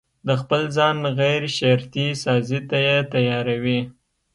[0.27, 3.81] د خپل ځان غيرشرطي سازي ته يې تياروي.